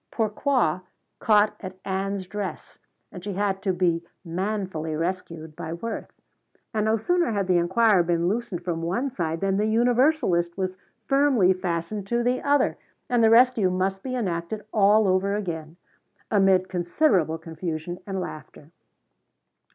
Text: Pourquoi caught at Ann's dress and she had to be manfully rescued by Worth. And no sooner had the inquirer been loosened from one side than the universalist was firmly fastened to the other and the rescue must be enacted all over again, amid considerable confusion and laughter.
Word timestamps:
Pourquoi 0.09 0.79
caught 1.19 1.53
at 1.59 1.77
Ann's 1.85 2.25
dress 2.25 2.79
and 3.11 3.23
she 3.23 3.33
had 3.33 3.61
to 3.61 3.71
be 3.71 4.03
manfully 4.25 4.95
rescued 4.95 5.55
by 5.55 5.73
Worth. 5.73 6.11
And 6.73 6.85
no 6.85 6.97
sooner 6.97 7.29
had 7.33 7.45
the 7.45 7.59
inquirer 7.59 8.01
been 8.01 8.27
loosened 8.27 8.63
from 8.63 8.81
one 8.81 9.11
side 9.11 9.41
than 9.41 9.57
the 9.57 9.67
universalist 9.67 10.57
was 10.57 10.75
firmly 11.05 11.53
fastened 11.53 12.07
to 12.07 12.23
the 12.23 12.41
other 12.41 12.77
and 13.09 13.23
the 13.23 13.29
rescue 13.29 13.69
must 13.69 14.01
be 14.01 14.15
enacted 14.15 14.65
all 14.73 15.07
over 15.07 15.35
again, 15.35 15.77
amid 16.31 16.67
considerable 16.67 17.37
confusion 17.37 17.99
and 18.07 18.19
laughter. 18.19 18.71